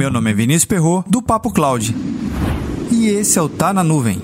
[0.00, 1.94] Meu nome é Vinícius Perro do Papo Cloud.
[2.90, 4.18] E esse é o Tá na Nuvem.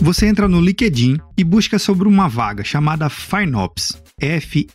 [0.00, 4.72] Você entra no LinkedIn e busca sobre uma vaga chamada FinOps, F-I-N-O-P-S.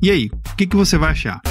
[0.00, 1.42] E aí, o que, que você vai achar?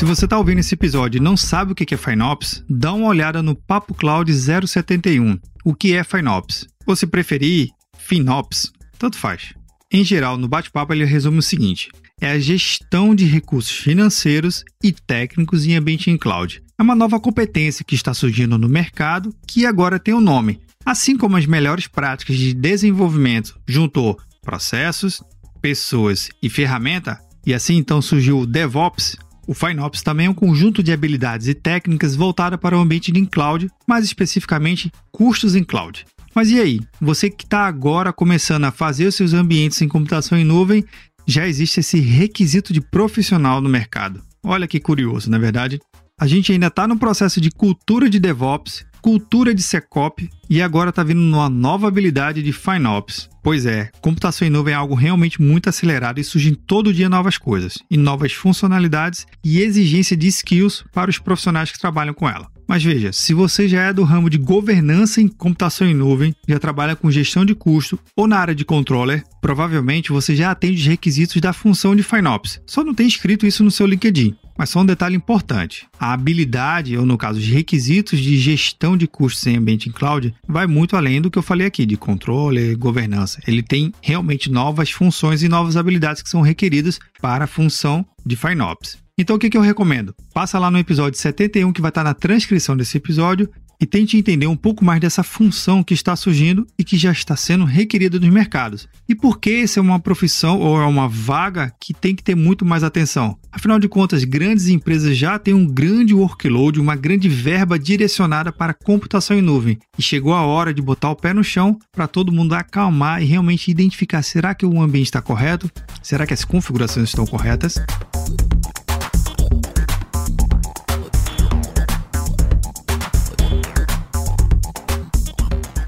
[0.00, 3.06] Se você está ouvindo esse episódio e não sabe o que é FinOps, dá uma
[3.06, 5.38] olhada no Papo Cloud 071.
[5.62, 6.66] O que é FinOps?
[6.86, 7.68] Ou se preferir,
[7.98, 9.52] FinOps, tanto faz.
[9.92, 14.90] Em geral, no bate-papo ele resume o seguinte: é a gestão de recursos financeiros e
[14.90, 16.62] técnicos em ambiente em cloud.
[16.78, 20.62] É uma nova competência que está surgindo no mercado que agora tem um nome.
[20.82, 25.22] Assim como as melhores práticas de desenvolvimento juntou processos,
[25.60, 30.82] pessoas e ferramenta, e assim então surgiu o DevOps, o FinOps também é um conjunto
[30.82, 36.06] de habilidades e técnicas voltada para o ambiente em cloud, mais especificamente custos em cloud.
[36.34, 36.80] Mas e aí?
[37.00, 40.84] Você que está agora começando a fazer os seus ambientes em computação em nuvem,
[41.26, 44.22] já existe esse requisito de profissional no mercado.
[44.42, 45.80] Olha que curioso, na é verdade.
[46.18, 50.90] A gente ainda está no processo de cultura de DevOps, cultura de SecOps e agora
[50.90, 53.28] está vindo uma nova habilidade de FinOps.
[53.42, 57.38] Pois é, computação em nuvem é algo realmente muito acelerado e surgem todo dia novas
[57.38, 62.48] coisas, e novas funcionalidades e exigência de skills para os profissionais que trabalham com ela.
[62.68, 66.56] Mas veja, se você já é do ramo de governança em computação em nuvem, já
[66.56, 70.86] trabalha com gestão de custo ou na área de controller, provavelmente você já atende os
[70.86, 72.60] requisitos da função de FinOps.
[72.66, 74.36] Só não tem escrito isso no seu LinkedIn.
[74.60, 79.06] Mas só um detalhe importante: a habilidade, ou no caso, os requisitos de gestão de
[79.06, 82.74] custos em ambiente em cloud, vai muito além do que eu falei aqui de controle,
[82.74, 83.40] governança.
[83.46, 88.36] Ele tem realmente novas funções e novas habilidades que são requeridas para a função de
[88.36, 88.98] FinOps.
[89.16, 90.14] Então o que, que eu recomendo?
[90.32, 93.50] Passa lá no episódio 71 que vai estar na transcrição desse episódio
[93.80, 97.34] e tente entender um pouco mais dessa função que está surgindo e que já está
[97.34, 98.88] sendo requerida nos mercados.
[99.08, 102.34] E por que essa é uma profissão ou é uma vaga que tem que ter
[102.34, 103.38] muito mais atenção?
[103.50, 108.74] Afinal de contas, grandes empresas já têm um grande workload, uma grande verba direcionada para
[108.74, 109.78] computação em nuvem.
[109.98, 113.24] E chegou a hora de botar o pé no chão para todo mundo acalmar e
[113.24, 115.70] realmente identificar: será que o ambiente está correto?
[116.02, 117.82] Será que as configurações estão corretas?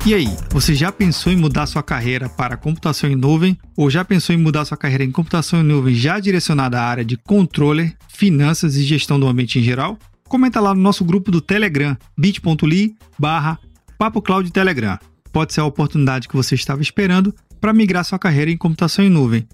[0.04, 4.04] E aí, você já pensou em mudar sua carreira para computação em nuvem ou já
[4.04, 7.96] pensou em mudar sua carreira em computação em nuvem já direcionada à área de controller,
[8.08, 9.96] finanças e gestão do ambiente em geral?
[10.28, 13.60] Comenta lá no nosso grupo do Telegram, bit.ly barra
[14.52, 14.98] Telegram.
[15.32, 19.08] Pode ser a oportunidade que você estava esperando para migrar sua carreira em computação em
[19.08, 19.46] nuvem.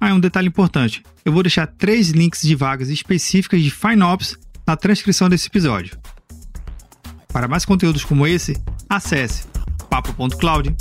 [0.00, 1.02] Ah, um detalhe importante.
[1.24, 5.98] Eu vou deixar três links de vagas específicas de FinOps na transcrição desse episódio.
[7.26, 8.56] Para mais conteúdos como esse,
[8.88, 9.55] acesse
[9.88, 10.76] papo.cloud.